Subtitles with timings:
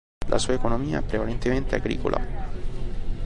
[0.29, 2.49] La sua economia è prevalentemente agricola.